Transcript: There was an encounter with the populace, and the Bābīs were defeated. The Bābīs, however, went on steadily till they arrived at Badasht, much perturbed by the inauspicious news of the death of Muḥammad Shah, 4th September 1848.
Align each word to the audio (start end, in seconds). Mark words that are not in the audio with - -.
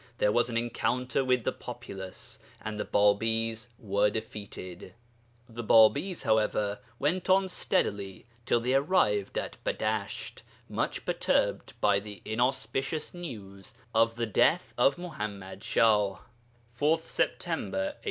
There 0.17 0.31
was 0.31 0.49
an 0.49 0.57
encounter 0.57 1.23
with 1.23 1.43
the 1.43 1.51
populace, 1.51 2.39
and 2.59 2.79
the 2.79 2.85
Bābīs 2.85 3.67
were 3.77 4.09
defeated. 4.09 4.95
The 5.47 5.63
Bābīs, 5.63 6.23
however, 6.23 6.79
went 6.97 7.29
on 7.29 7.47
steadily 7.47 8.25
till 8.47 8.59
they 8.59 8.73
arrived 8.73 9.37
at 9.37 9.63
Badasht, 9.63 10.41
much 10.67 11.05
perturbed 11.05 11.79
by 11.81 11.99
the 11.99 12.23
inauspicious 12.25 13.13
news 13.13 13.75
of 13.93 14.15
the 14.15 14.25
death 14.25 14.73
of 14.75 14.95
Muḥammad 14.95 15.61
Shah, 15.61 16.17
4th 16.75 17.05
September 17.05 17.93
1848. 17.93 17.97